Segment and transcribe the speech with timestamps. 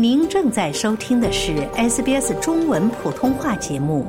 [0.00, 4.06] 您正在收听的是 SBS 中文普通话节目。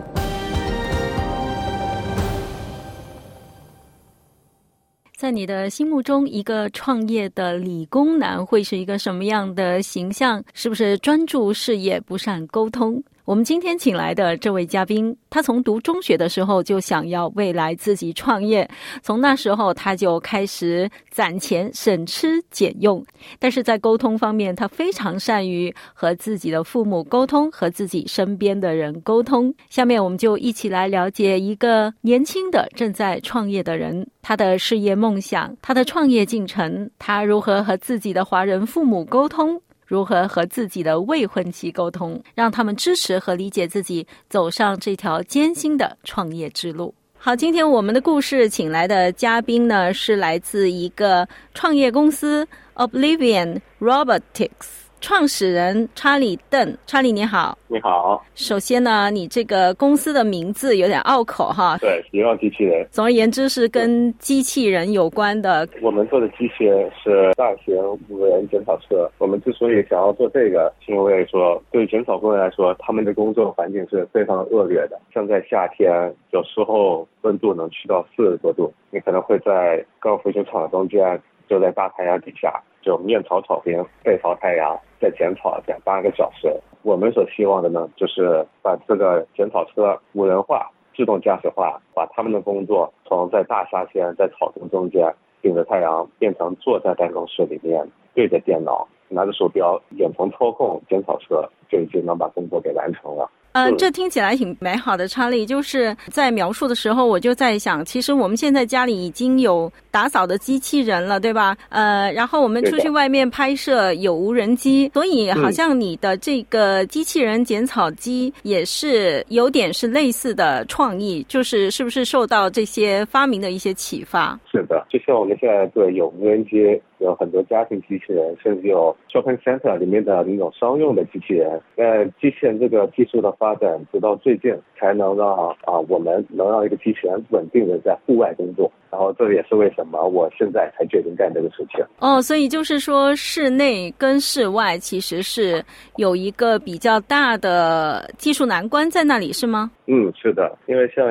[5.18, 10.44] 在你的心目中，一个创业的理工男会是一个什么样的形象？
[10.54, 13.04] 是不是专注事业、不善沟通？
[13.30, 18.68] 我们今天请来的这位嘉宾，他从读中学的时候就想要未来自己创业，
[19.04, 23.06] 从那时候他就开始攒钱、省吃俭用。
[23.38, 29.54] 但是在沟通方面，他非常善于和自己的父母沟通，和自己身边的人沟通。
[29.70, 39.62] 下面我们就一起来了解一个年轻的正在创业的人，他的事业梦想，他的创业进程，他如何和自己的华人父母沟通。
[39.90, 46.94] 如何和自己的未婚妻沟通，让他们支持和理解自己走上这条艰辛的创业之路？
[47.18, 54.79] 好，今天我们的故事请来的嘉宾呢，是来自一个创业公司 Oblivion Robotics。
[55.02, 58.24] 创始人查理邓，查理你好，你好。
[58.36, 61.78] 首先呢，你这个公司的名字有点拗口哈。
[61.80, 62.86] 对，流浪机器人。
[62.92, 65.68] 总而言之，是跟机器人有关的。
[65.82, 67.76] 我们做的机器人是大型
[68.10, 69.10] 无人检讨车。
[69.18, 75.00] 我们之所以想要做这个，是因为说对检讨工人来说，他们的工作环境是非常恶劣的。
[75.14, 82.62] 像在夏天，有时候温度能去到四十多度，你可能会在高尔夫球场中间，就在大太阳底下。
[82.82, 86.54] 就面朝草坪，背朝太阳，在剪草剪八个小时。
[86.82, 103.30] 我们所希望的呢，就是把这个检讨车无人化、自动驾驶化，把他们的工作从在大夏天在草丛中间顶着太阳，变成坐在办公室里面对着电脑，拿着鼠标远程操控检讨车，就已经能把工作给完成了。
[103.54, 105.08] 嗯，这听起来挺美好的。
[105.08, 111.56] 查理就是在描述的时候，我就在想，其实我们现在家里已经有打扫的机器人了，对吧？
[111.70, 124.40] 呃，然后我们出去外面拍摄有无人机，所以好像你的这个机器人剪草机也是有点是类似的创意，就是是不是受到这些发明的一些启发？
[124.52, 126.82] 是的，就像我们现在对有无人机。
[127.00, 131.50] 有很多家庭机器人，甚至有 shopping center 里面的那种商用的机器人。
[131.78, 138.70] 呃，机器人这个技术的发展，直到最近才能让啊，我们能让一个机器人稳定的在户外工作。
[138.92, 141.84] 然后这也是为什么我现在才决定干这个事情。
[142.00, 145.64] 哦，所以就是说，室内跟室外其实是
[145.98, 149.72] 有一个比较大的技术难关在那里，是吗？
[149.88, 151.06] 嗯，是的，因为像。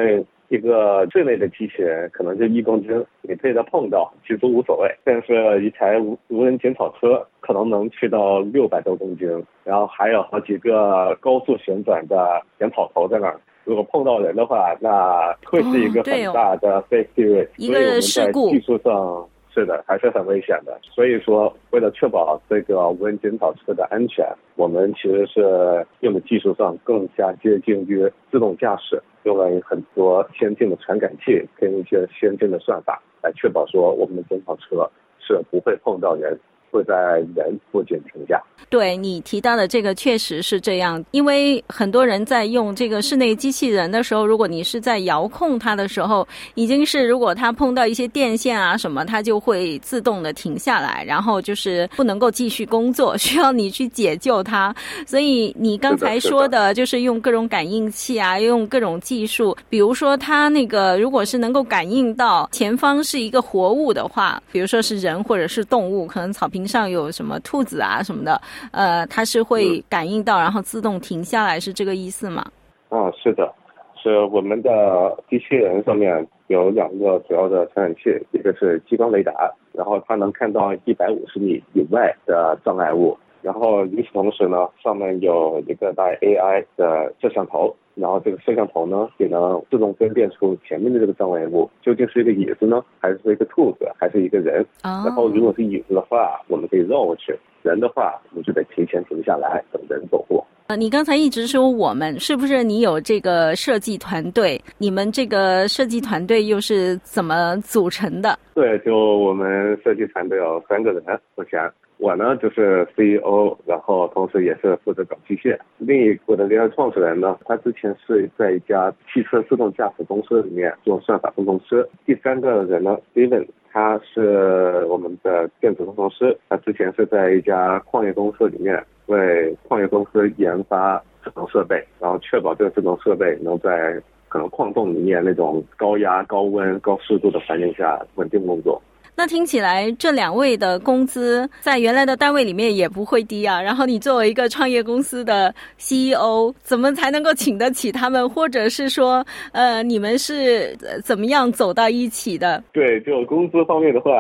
[0.50, 4.88] 一个这类的机器人可能就一公斤，你被它碰到其实都无所谓。
[5.04, 9.28] 但是一台无无人检草车可能能去到六百多公斤，
[9.62, 13.38] 然后还有好几个高速旋转的检草头在那儿。
[13.68, 17.48] 如果碰到人的话，那会是一个很大的 safety risk。
[17.58, 18.48] 一个事故。
[18.48, 19.28] 技术上。
[19.50, 20.78] 是的，还是很危险的。
[20.82, 24.24] 所以说，为了确保这个无人检讨车的安全，
[24.54, 36.38] 我们其实是用的技术上更加接近于自动驾驶，用了很多先进的传感器跟一些先进的算法，来确保说我们的检讨车是不会碰到人。
[36.70, 36.94] 会在
[37.34, 38.42] 人附近停下。
[38.70, 54.74] 对你提到的这个确实是这样，因为很多人在用这个室内机器人的时候，如果你是在遥控它的时候，已经是如果它碰到一些电线啊什么，它就会自动的停下来，然后就是不能够继续工作， 需要你去解救它。
[55.06, 66.57] 所以你刚才说的就是用各种感应器啊，用各种技术，比如说它那个如果是能够感应到前方是一个活物的话，比如说是人或者是动物，可能草坪。
[66.66, 68.40] 上有什么兔子啊什么的，
[68.72, 72.44] 呃，它是会感应到，然后自动停下来，是这个意思吗？
[72.88, 73.52] 啊，是的，
[74.00, 79.32] 是我们的机器人上面有两个主要的传感器，一个是激光雷达，
[79.72, 83.16] 然后它能看到一百五十米以外的障碍物，
[83.48, 87.74] 然后与此同时呢，上面有一个带 AI 的摄像头。
[87.94, 94.64] 然后这个摄像头呢，也能自动分辨出前面的这个障碍物究竟是一个椅子呢，还是一个兔子，还是一个人。
[94.82, 100.46] 然后如果是椅子的话，我们可以绕过去；人的话，我们就得提前停下来等人走过。
[100.68, 104.60] 呃，你刚才一直说我们，是不是你有这个设计团队？
[104.76, 108.38] 你们这个设计团队又是怎么组成的？
[108.54, 111.02] 对，就我们设计团队有三个人，
[111.34, 111.58] 目前。
[111.98, 115.58] 我呢就是 CEO，然后同时也是负责搞机械。
[115.78, 121.86] 另一个的联合创始人呢，他之前是在一家汽车自动驾驶公司里面做算法工程师。
[122.06, 138.80] 第三个人呢，Steven，他是我们的电子工程师，他之前是在一家矿业公司里面为矿业公司研发智能设备，然后确保这个智能设备能在可能矿洞里面那种高压、高温、高湿度的环境下稳定工作。
[139.18, 143.60] 那听起来这两位的工资在原来的单位里面也不会低啊。
[143.60, 148.28] 然后你作为一个创业公司的 CEO，怎么才能够请得起他们？
[148.28, 150.72] 或者是说，呃，你们是
[151.02, 152.62] 怎么样走到一起的？
[152.72, 154.12] 对，就工资方面的话，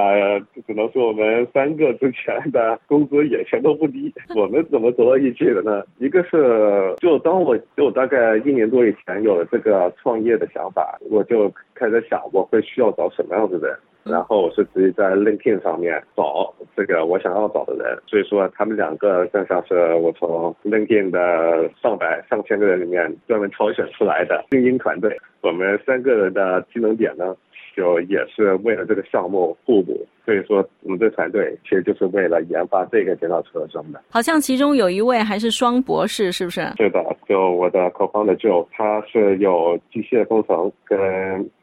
[0.66, 4.12] 只能说我们三个之前的工资也全都不低。
[4.34, 5.84] 我们怎么走到一起的呢？
[6.00, 13.78] 一个是，就当我就大概一年多以前有了这个创业的想法，我就开始想我会需要找什么样的人。
[14.04, 25.16] 然后我是直接在 LinkedIn 上面找这个我想要找的人，所以说他们两个更像是我从 LinkedIn 的上百上千个人里面专门挑选出来的精英团队。
[25.40, 27.36] 我们三个人的技能点呢？
[27.76, 34.00] 就也是为了这个项目互补，所以说我们这团队其实就是为了研发这个电脑车生的。
[34.10, 36.60] 好像其中有一位还是双博士，是不是？
[36.76, 40.98] 是的，就我的 co-founder Joe，他是有机械工程跟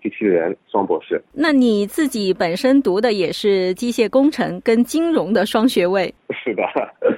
[0.01, 1.21] 机器人双博士。
[1.33, 6.13] 那你自己本身读的也是机械工程跟金融的双学位？
[6.31, 6.63] 是的。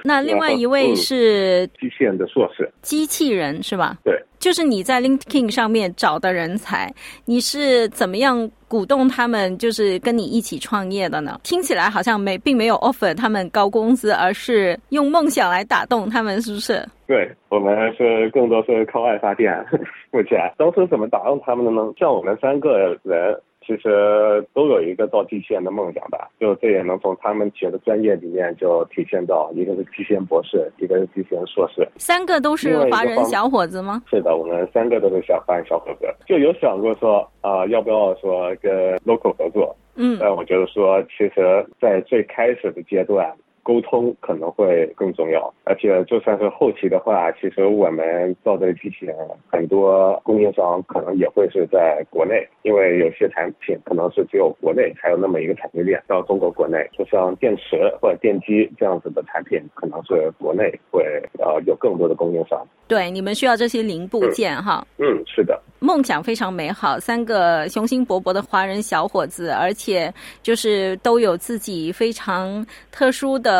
[0.04, 3.98] 那另外一位是机器人的硕士，机器人是吧？
[4.04, 4.20] 对。
[4.38, 6.92] 就是你在 LinkedIn 上面找的人才，
[7.24, 11.40] 你是怎么样鼓动他们，就是跟你一起创业的呢？
[11.42, 16.86] 听起来好像没并没有 offer 他们高工资，而是用梦想来打动他们，是不是？
[17.06, 19.52] 对我们是更多是靠爱发电。
[20.12, 21.92] 目前都是怎么打动他们的呢？
[21.98, 23.40] 像我们三个人。
[23.68, 34.02] 其实都有一个造机器人的梦想吧，就这也能从他们学的专业里面就体现到，一个是机器人博士，一个是机器人硕士，三个都是华人小伙子吗？
[34.08, 39.76] 是的，我们三个都是小华人小伙子，就有想过说啊，要不要说跟 local 合作？
[39.96, 43.30] 嗯，但我觉得说，其实，在最开始的阶段。
[43.68, 49.14] 沟通可能会更重要，而且就算是后期的话，其实我们造这个机器人，
[49.46, 61.04] 很多供应商可能也会是在国内，因为有些产品可能是只有国内才有那么一个产业链到中国国内，就像电池或者电机这样子的产品，可能是国内会
[61.38, 62.66] 呃有更多的供应商。
[62.86, 64.82] 对，你们需要这些零部件哈。
[64.96, 65.60] 嗯，是的。
[65.80, 70.12] 梦想非常美好，三个雄心勃勃的华人小伙子，而且
[70.42, 73.57] 就是都有自己非常特殊的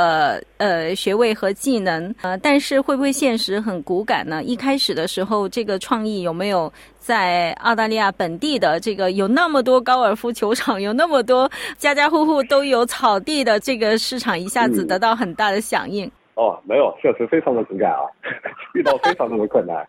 [0.59, 4.43] 呃学位和技能，呃，但是会不会现实很骨感呢？
[4.43, 16.11] 一开始的时候，这个创意有没有在澳大利亚本地的这个有那么多高尔夫球场，有那么多家家户户都有草地的这个市场，一下子得到很大的响应？
[16.35, 18.01] 哦，没有，确实非常的骨感啊，
[18.75, 19.87] 遇到非常多的困难。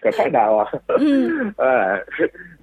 [0.00, 0.66] 可太难了，
[0.98, 2.02] 嗯，哎，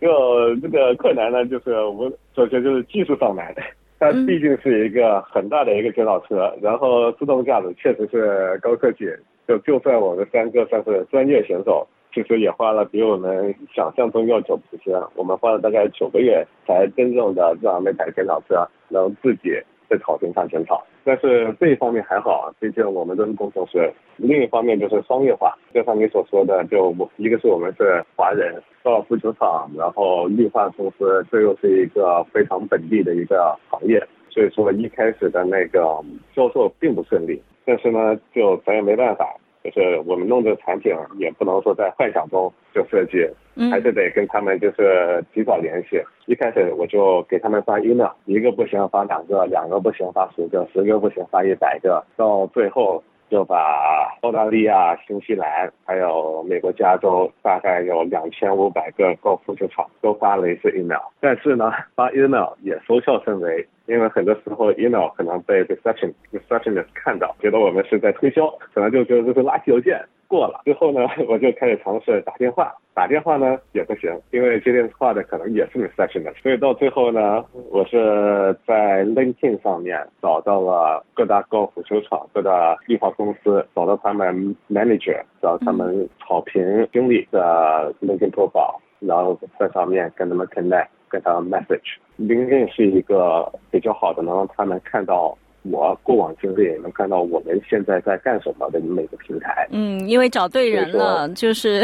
[0.02, 3.54] 就这个困难呢，就是我们首先就是技术上难，
[4.00, 9.06] 它毕竟是一个很大的一个电脑车，然后自动驾驶确实是高科技，
[9.48, 19.60] 就就算我们三个算是专业选手，其实也花了比我们想象中要久一些，我们花了大概九个月才真正的让那台电脑车能自己
[19.90, 20.86] 在草坪上整草。
[21.04, 23.92] 但是这一方面还好，毕竟我们都是工程师。
[24.18, 36.04] 另一方面就是商业化，就像你所说的，就一个是我们是华人，高尔夫球场，然后绿化公司，这又是一个非常本地的一个行业，所以说一开始的那个
[36.36, 37.42] 销售并不顺利。
[37.64, 39.36] 但是呢，就咱也没办法，
[39.72, 43.28] 就是我们弄这个产品也不能说在幻想中就设计。
[43.72, 46.00] 还是得跟他们就是及早联系。
[46.28, 61.02] 一开始我就给他们发 email，一个不行发两个，两个不行发十个，十个不行发一百个，到最后就把澳大利亚、新西兰还有美国加州大概有两千五百个高尔夫球场都发了一次 email。
[61.20, 70.00] 但是呢，发 email 也收效甚微，因为很多时候 email 可能被 reception receptionist 看到，觉得我们是在推销，可能就觉得这是垃圾邮件。
[70.28, 72.74] 过了之后呢， 我就开始尝试打电话。
[72.94, 91.98] 打电话呢也不行，因为接电话的可能也是 receptionist 所以到最后呢，我是在 LinkedIn 上面找到了各大高尔夫球场、各大绿化公司，找到他们 manager，找他们草坪经理的 LinkedIn profile，然后在上面跟他们 connect，跟他们 message。
[92.20, 95.38] LinkedIn 是一个比较好的，能让他们看到。
[95.70, 99.68] 我过往经历能看到我们现在在干什么的每个平台。
[99.70, 101.82] 嗯，因为找对人了，就是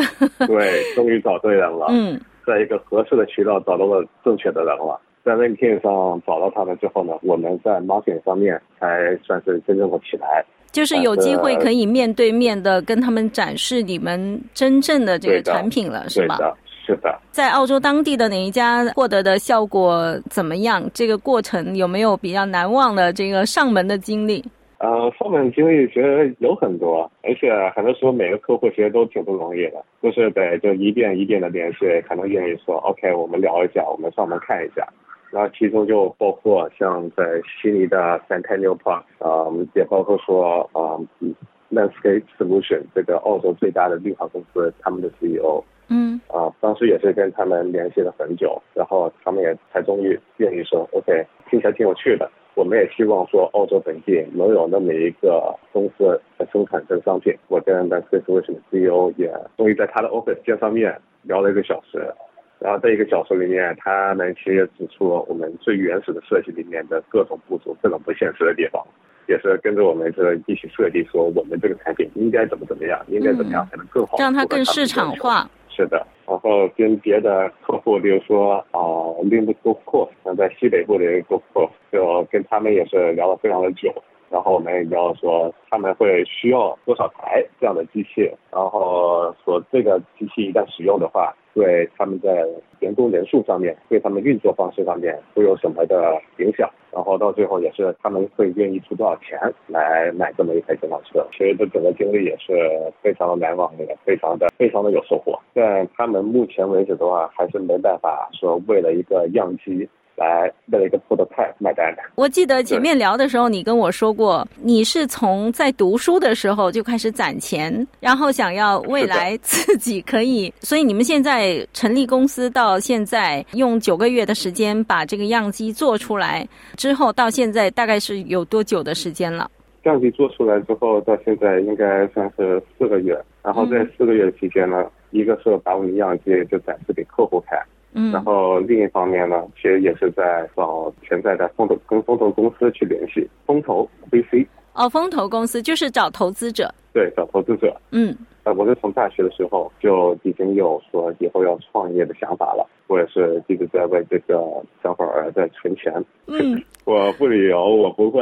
[0.47, 1.87] 对，终于找对人了。
[1.91, 10.45] 嗯，在一个合适的渠道找到了正确的人了，在 LinkedIn 上找到他们之后呢，我们在 marketing 方面才算是真正的起来。
[10.71, 16.37] 就是有机会可以面对面的跟他们展示你们真正的这个产品了，是吧？
[16.85, 20.83] 是的，在澳洲当地的哪一家获得的效果怎么样？
[20.93, 24.43] 这个过程有没有比较难忘的这个上门的经历？
[24.79, 34.85] 呃，上门经历其实有很多，而且很多时候每个客户其实都挺不容易的，就是得就一遍一遍的联系，可能愿意说 OK，我们聊一下，我们上门看一下。
[35.31, 41.33] 然后其中就包括像在悉尼的 Centennial Park，啊、也包括说啊、嗯
[41.71, 52.29] Landscape Solution 这个澳洲最大的绿化公司，他们的 CEO 嗯啊、当时也是跟他们联系了很久，然后他们也才终于愿意说 OK，听起来挺有趣的。
[52.55, 57.35] 我们也希望说澳洲本地能有那么一个公司来生产这个商品。
[57.47, 62.13] 我跟 Landscape Solution 的 CEO 也终于在他的 office 见上面聊了一个小时。
[62.59, 68.81] 然后在一个小时里面，他们其实也指出了我们最原始的设计里面的各种不足、各种不现实的地方，
[69.27, 75.11] 也是跟着我们这一起设计，说我们这个产品应该怎么怎么样，应该怎么样才能更好，让它更市场。
[75.15, 75.49] 化。
[75.75, 78.79] 是的，然后跟别的客户，比如说啊
[79.23, 83.91] l i m b Golf Course，像在西北部的一个客户就跟他们也是聊了非常的久。
[84.29, 92.45] 然后我们也聊说他们会需要多少台这样的机器，然后说这个机器一旦使用的话，对他们在
[92.79, 96.69] 员工人数上面，对他们运作方式上面会有什么的影响。
[96.91, 101.25] 然后到最后也是他们会愿意出多少钱来买这么一台电动车。
[101.31, 102.53] 其实这整个经历也是
[103.01, 105.39] 非常的难忘也，非常的非常的有收获。
[105.55, 112.01] 但他们目前为止的话，还是没办法说为了一个样机来为了一个 prototype 买单的。
[112.15, 129.50] 我记得前面聊的时候，你跟我说过，你是从在读书的时候就开始攒钱，然后想要未来自己可以，所以你们现在成立公司到现在用九个月的时间把这个样机做出来，之后到现在大概是有多久的时间了？
[129.84, 133.20] 样机做出来之后，到现在应该算是四个月。
[133.43, 137.60] 然后在四个月期间呢，一个是把我们的样机就展示给客户看，
[137.95, 147.75] 嗯然后另一方面呢，其实也是在找潜在的风投跟风投公司去联系，风投 VC 哦，风投公司就是找投资者，对找投资者。
[147.91, 154.38] 嗯呃，我是从大学的时候就已经有说以后要创业的想法了，我也是一直在为这个
[154.81, 155.93] 想法而在存钱。
[156.27, 158.19] 嗯， 我不旅游，我不会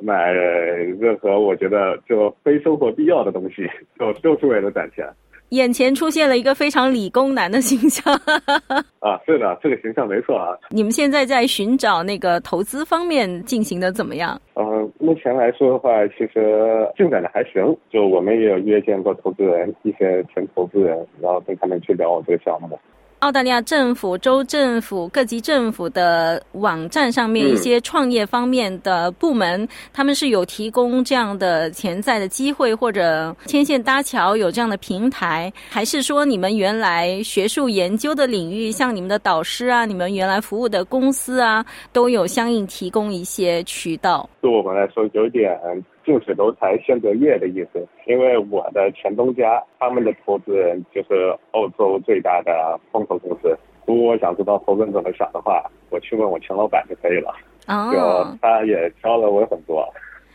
[0.00, 3.68] 买任何我觉得就非生活必要的东西，
[3.98, 5.04] 就就是为了攒钱。
[5.50, 8.14] 眼前出现了一个非常理工男的形象。
[9.00, 10.56] 啊，是的，这个形象没错啊。
[10.70, 14.40] 你们现在在寻找那个投资方面进行的怎么样？
[14.54, 14.64] 呃，
[14.98, 17.76] 目前来说的话，其实进展的还行。
[17.90, 22.78] 就我们也有约见过投资人，一些前投资人，然后跟他们去聊我这个项目。
[23.20, 44.28] 澳大利亚政府、州政府、各级政府的网站上面，嗯一些创业方面的部门，他们是有提供这样的潜在的机会，或者牵线搭桥，有这样的平台，还是说你们原来学术研究的领域，像你们的导师啊，你们原来服务的公司啊，都有相应提供一些渠道？
[44.42, 45.58] 对我们来说有点
[46.06, 53.58] 近水楼台先得月的意思，因为我的前东家他们的投资人就是澳洲最大的风投公司。
[53.86, 57.34] 如果我想知道投资人怎么想的话，我去问我前老板就可以了。
[57.66, 59.84] 哦就哦，他也教了我很多。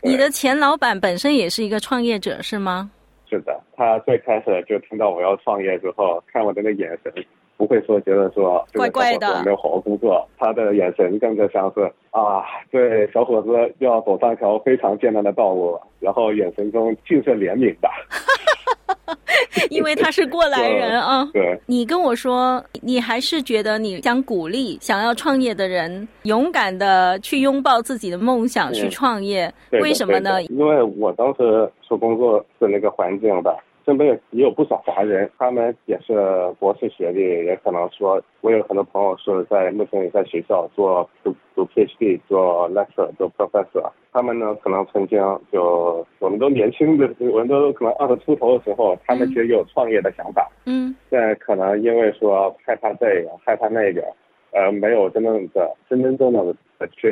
[0.03, 2.91] 你的前老板本身也是一个创业者是吗？
[3.29, 7.13] 是的，他最开始就听到我要创业之后，看我的那眼神，
[7.61, 12.41] 不会说觉得说这个怪怪的没有好好工作，他的眼神更加像是啊，
[12.71, 17.87] 对小伙子要走上一条非常艰难的道路，然后眼神中尽是怜悯的。
[19.69, 21.23] 因为他是过来人 啊。
[21.33, 29.53] 对，你跟我说，你还是觉得你想鼓励想要创业的人，勇敢的去拥抱自己的梦想，嗯去创业。
[29.69, 36.13] 对为什么呢因为我当时说工作的那个环境吧，身边也有不少华人，他们也是
[36.59, 45.19] 博士学历，也可能说，我有很多朋友是在目前也在学校做读读 PhD、做 lecturer、做 professor，他们呢可能曾经
[45.51, 50.95] 就我们都年轻的，我们都可能二十出头的时候，他们其实有创业的想法，嗯。
[51.09, 54.03] 但可能因为说害怕这个，害怕那个，
[54.51, 57.11] 呃，没有真正的真真正正的去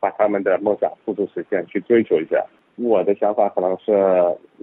[0.00, 2.44] 把他们的梦想付诸实现，去追求一下。
[2.76, 3.92] 我的想法可能是，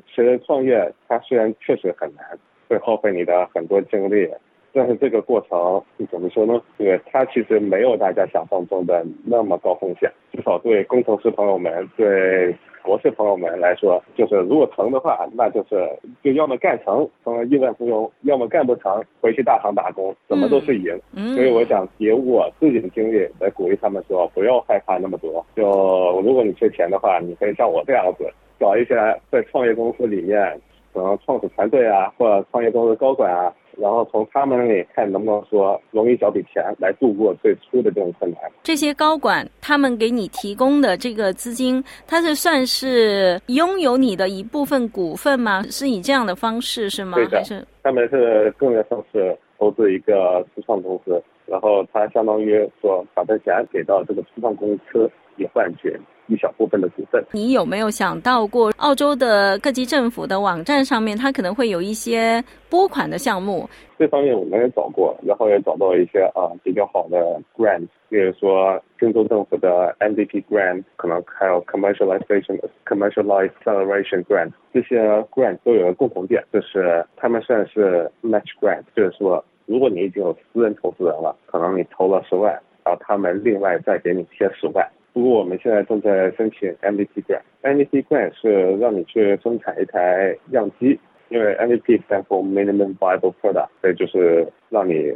[0.07, 2.25] 其实创业它虽然确实很难，
[2.69, 4.29] 会耗费你的很多精力，
[4.73, 6.59] 但是这个过程怎么说呢？
[6.77, 15.87] 对，它其实没有大家想象中的那么高风险，至少对工程师朋友们，对博士朋友们来说，就是如果成的话，那就是
[16.23, 20.99] 就要么干成，成了亿万富翁；要么干不成，回去大厂打工，怎么都是赢。
[21.15, 25.45] 嗯，所以我想以我自己的经历来鼓励他们说，不要害怕那么多。
[25.55, 28.95] 就如果你缺钱的话，你可以像我这样子，找一些
[29.31, 30.59] 在创业公司里面，
[30.93, 38.41] 可能创始团队啊，或者创业公司高管啊，然后从他们那里看能不能说融一小笔钱来度过最初的这种困难。
[38.63, 45.63] 这些高管他们给你提供的这个资金，它是算是拥有你的一部分股份吗？
[45.69, 47.25] 是以这样的方式是吗对？
[47.25, 57.23] 的还是他们是更加像是投资一个初创公司，然后他相当于说把这钱给到这个初创公司，以换取一小部分的股份。
[57.31, 63.69] 你有没有想到过，澳洲的各级政府的网站上面，它可能会有一些拨款的项目？
[63.97, 74.99] 这方面我们也找过，然后也找到一些啊比较好的 grant，比如说郑州政府的 MVP grant，可能还有 commercialization commercialize acceleration grant，这些
[75.31, 82.51] grant 都有个共同点，就是他们算是 match grant，就是说如果你已经有私人投资人了，可能你投了十万，
[82.83, 84.85] 然后他们另外再给你贴十万。
[85.13, 90.99] 不过我们现在正在申请 MVP grant，MVP grant 是让你去生产一台样机。
[91.29, 95.11] 因为 MVP stand for minimum viable product，所以就是让你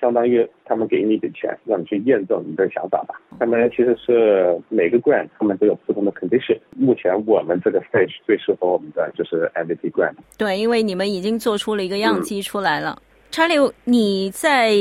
[0.00, 3.14] 相当于他们给你一笔钱，让你去验证你的想法吧。
[3.38, 6.58] 他们其实是每个 grant 他们都有不同的 condition。
[6.76, 10.14] 目前我们这个 stage 最适合我们的就是 MVP grant。
[10.36, 13.00] 对，因为你们已经做出了一个样机出来了。
[13.30, 13.54] 查理，
[13.84, 14.72] 你在。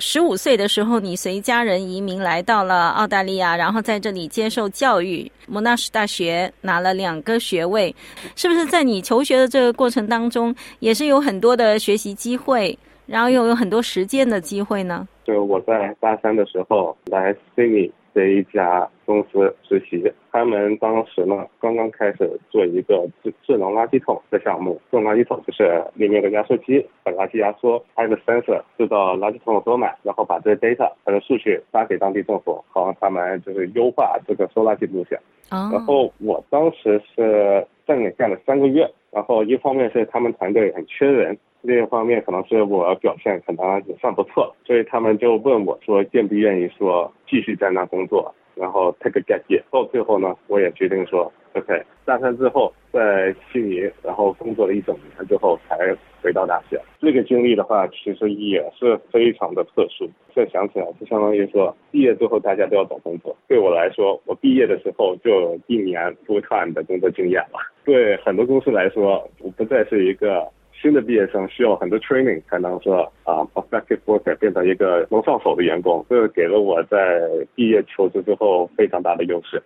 [0.00, 5.30] 十五岁的时候，你随家人移民来到了澳大利亚，然后在这里接受教育。
[5.46, 7.94] 莫纳什大学拿了两个学位，
[8.34, 15.06] 是不是在你求学的这个过程当中，也是有很多的学习机会，然后又有很多实践的机会呢？
[15.24, 17.92] 就我在大三的时候来悉尼。
[18.12, 20.00] 这一家公司实习，
[20.30, 24.80] 他们当时呢刚刚开始做一个智智能垃圾桶的项目。
[24.88, 35.18] 智能垃圾桶就是里面有个压缩机，把垃圾压缩，还有个 sensor 知道垃圾桶有多满，然后把这些 data 它的数据发给当地政府，好让他们就是优化这个收垃圾路线。
[35.50, 41.36] 然后我当时是在那干了三个月，然后一方面是他们团队很缺人。
[41.62, 49.62] 另一方面，可能是我表现可能也算不错，所以他们就问我说，愿不愿意说继续在那工作，然后 take a gap year。
[49.70, 56.78] 到最后呢，我也决定说，OK，大三之后在悉尼，然后工作了一整年之后才回到大学。
[57.00, 60.04] 这个经历的话，其实也是非常的特殊。
[60.34, 63.34] 现在想起来，就相当于说，毕业之后大家都要找工作。
[63.48, 67.58] 对我来说，我毕业的时候就一年 full time 的工作经验了。
[67.84, 70.46] 对很多公司来说，我不再是一个。
[70.80, 77.20] 新的毕业生需要很多 training 才能说啊，effective worker 变成一个能上手的员工，这个给了我在
[77.54, 79.62] 毕业求职之后非常大的优势。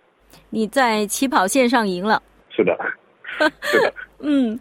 [0.49, 2.21] 你在起跑线上赢了。
[2.49, 2.77] 是的。
[3.61, 3.93] 是的。
[4.19, 4.57] 嗯，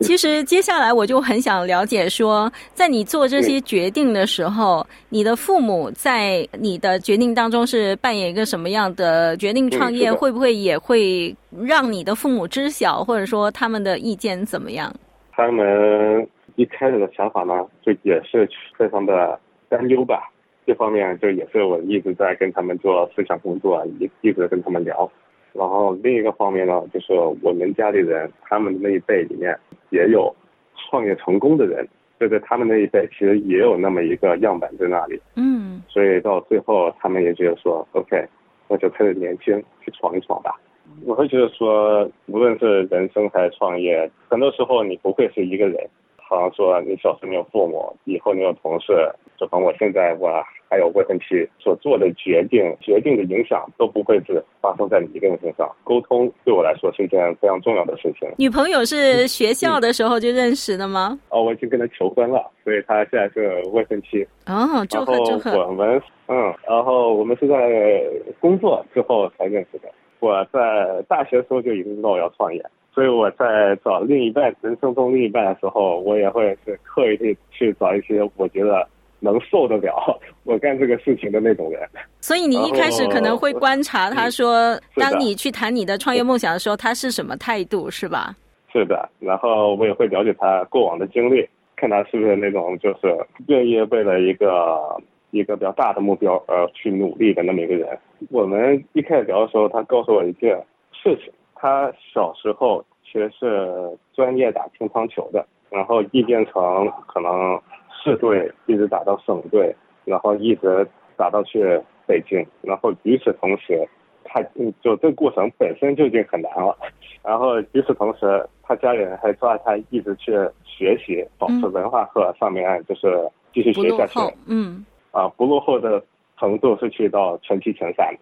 [0.00, 9.70] 其实接下来我就很想了解说，在你做这些决定的时候，你的父母在你的决定当中是扮演一个什么样的决定？
[9.70, 14.94] 创业会不会也会让你的父母知晓，或者说他们的意见怎么样？
[15.36, 20.30] 他们一开始的想法呢，就也是非常的担忧吧。
[20.66, 25.10] 这方面就也是我一直在跟他们做思想工作，一一直跟他们聊。
[25.52, 29.56] 然后另一个方面呢，就是我们家里人，他们那一辈里面
[29.90, 30.34] 也有
[30.74, 31.86] 创业成功的人，
[32.18, 35.20] 就在他们那一辈其实也有那么一个样板在那里。
[35.36, 35.82] 嗯。
[35.88, 38.24] 所以到最后，他们也觉得说，OK，
[38.68, 40.58] 那就趁着年轻去闯一闯吧。
[41.04, 45.88] 我会觉得说，无论是人生还是创业，很多时候你不会是一个人。
[46.26, 48.94] 好像说你小时候没有父母，以后你有同事，
[49.38, 55.70] 就从我现在我还有未婚妻所做的决定，决定的影响都不会是发生在你一个人身上。
[55.84, 58.26] 沟通对我来说是一件非常重要的事情。
[58.38, 61.16] 女朋友是学校的时候就认识的吗？
[61.28, 64.26] 哦，我已经跟她求婚了，所以她现在是未婚妻。
[64.46, 65.66] 哦，祝贺祝贺。
[65.68, 68.02] 我们嗯，然后我们是在
[68.40, 69.88] 工作之后才认识的。
[70.20, 78.86] 我在大学时候就已经知道我要创业，所以我在找另一半、人生中另一半的时候，我也会是刻意去去找一些我觉得
[79.20, 81.80] 能受得了 我干这个事情的那种人。
[82.20, 88.34] 所以你一开始可能会观察他说，当你去谈你的创业梦想的时候，他是什么态度，是吧？
[88.72, 91.46] 是的，然后我也会了解他过往的经历，
[91.76, 93.14] 看他是不是那种就是
[93.48, 94.96] 愿意为了一个。
[95.34, 97.98] 一个比较大的目标，呃，去努力的那么一个人。
[98.30, 100.56] 我们一开始聊的时候，他告诉我一件
[100.92, 112.46] 事情：他小时候其实是专业打乒乓球的，然后一建成可能市队，一直打到省队，然后一直打到去北京。
[112.62, 113.86] 然后与此同时，
[114.22, 114.40] 他
[114.80, 116.78] 就这个过程本身就已经很难了。
[117.24, 120.32] 然后与此同时，他家里人还抓他一直去
[120.64, 124.20] 学习，保持文化课上面就是继续学下去。
[124.46, 124.86] 嗯。
[125.14, 126.02] 啊，不落后的
[126.38, 128.12] 程度是去到全区前三。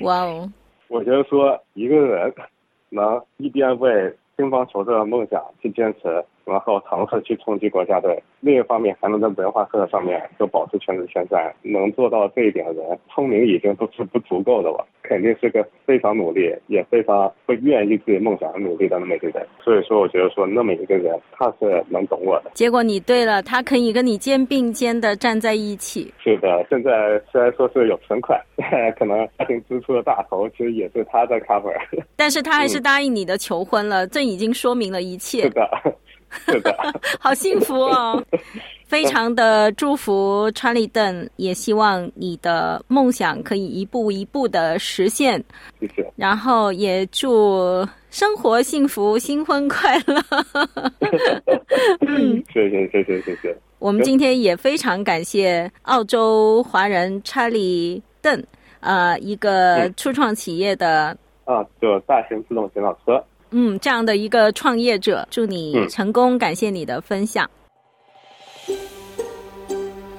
[0.00, 0.52] 哇哦！
[0.88, 2.34] 我觉得说一个人
[2.90, 8.22] 能一边为乒乓球这个梦想去坚持，然后尝试去冲击国家队。
[8.40, 19.46] 另一方面，还能在文化课上面都保持全职全在，能做到这一点的人，聪明已经都是不足够的了，肯定是个非常努力，也非常会愿意自己梦想努力的那么一个人。
[19.62, 22.50] 所以说，我觉得说那么一个人，他是能懂我的。
[22.54, 26.12] 结果你对了，他可以跟你肩并肩的站在一起。
[26.18, 28.40] 是的，现在虽然说是有存款，
[28.98, 31.72] 可能家庭支出的大头其实也是他在 cover，
[32.16, 35.42] 但是他还是答应你的求婚了，这已经说明了一切。
[35.42, 35.70] 是的。
[36.46, 36.74] 是的，
[37.18, 38.22] 好幸福哦！
[38.86, 45.42] 非常的祝福查理邓，也希望你的梦想可以一步一步的实现。
[45.80, 46.12] 谢谢。
[46.14, 50.22] 然后也祝生活幸福，新婚快乐。
[52.06, 53.56] 嗯，谢谢谢谢谢谢。
[53.78, 58.42] 我们今天也非常感谢澳洲华人查理邓，
[58.80, 61.16] 呃，一个初创企业的
[61.46, 63.24] 啊，就大型自动检讨车。
[63.52, 66.38] 嗯，这样的一个创业者，祝你成功！
[66.38, 67.48] 感谢你的分享。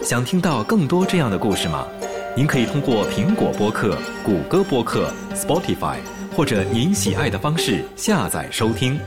[0.02, 1.88] 想听到更多这样的故事吗？
[2.36, 5.98] 您可以通过苹果播客、谷歌播客、Spotify
[6.36, 9.00] 或者您喜爱的方式下载收听。